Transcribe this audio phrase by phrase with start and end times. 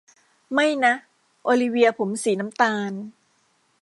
[0.53, 0.93] ไม่นะ
[1.43, 2.91] โอลิเวียผมสีน้ำตาล